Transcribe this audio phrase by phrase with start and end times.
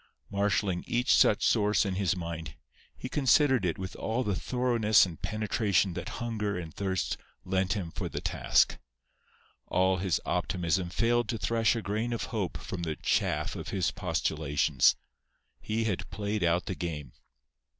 [0.31, 2.55] Marshalling each such source in his mind,
[2.97, 7.91] he considered it with all the thoroughness and penetration that hunger and thirst lent him
[7.91, 8.79] for the task.
[9.67, 13.91] All his optimism failed to thresh a grain of hope from the chaff of his
[13.91, 14.95] postulations.
[15.59, 17.11] He had played out the game.